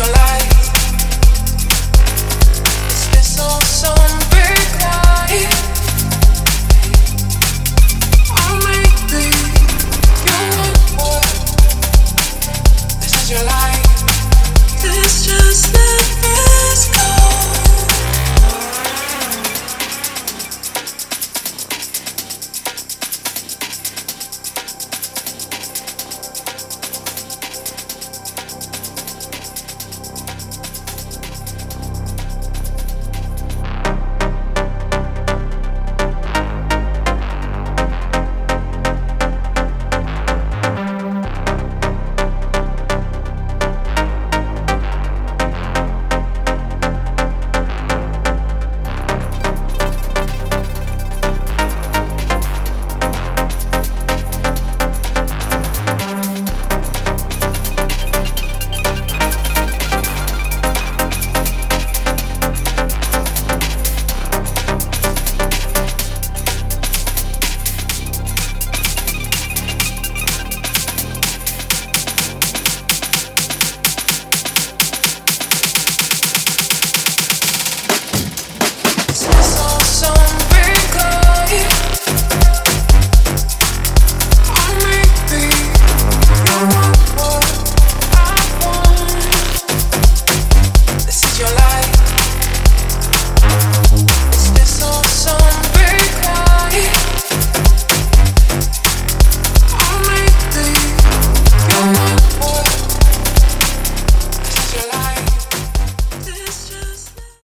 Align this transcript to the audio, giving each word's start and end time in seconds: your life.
your 0.00 0.12
life. 0.12 0.29